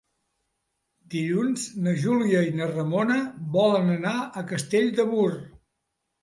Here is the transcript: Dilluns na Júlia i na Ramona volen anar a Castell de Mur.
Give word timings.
Dilluns 1.15 1.65
na 1.87 1.93
Júlia 2.05 2.41
i 2.47 2.55
na 2.61 2.69
Ramona 2.71 3.19
volen 3.59 3.93
anar 3.97 4.15
a 4.43 4.45
Castell 4.55 4.91
de 5.03 5.07
Mur. 5.13 5.29